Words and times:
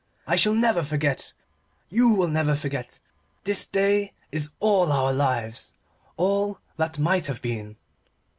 I 0.25 0.35
shall 0.35 0.55
never 0.55 0.81
forget. 0.81 1.31
You 1.91 2.09
will 2.09 2.27
never 2.27 2.55
forget. 2.55 2.97
This 3.43 3.67
day 3.67 4.13
is 4.31 4.49
all 4.59 4.91
our 4.91 5.13
lives 5.13 5.73
all 6.17 6.59
that 6.77 6.97
might 6.97 7.27
have 7.27 7.43
been." 7.43 7.75